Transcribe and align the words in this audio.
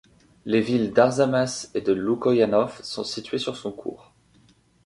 Les 0.45 0.61
villes 0.61 0.93
d'Arzamas 0.93 1.69
et 1.75 1.81
de 1.81 1.93
Loukoïanov 1.93 2.81
sont 2.81 3.03
situées 3.03 3.37
sur 3.37 3.55
son 3.55 3.71
cours. 3.71 4.15